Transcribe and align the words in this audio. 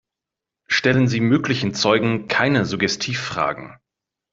Stellen 0.65 1.07
Sie 1.07 1.19
möglichen 1.19 1.75
Zeugen 1.75 2.27
keine 2.27 2.65
Suggestivfragen. 2.65 3.77